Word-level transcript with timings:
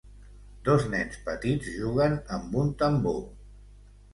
Dos 0.69 0.85
nens 0.93 1.19
petits 1.27 1.69
juguen 1.83 2.17
amb 2.39 2.59
un 2.63 2.73
tambor. 2.81 3.21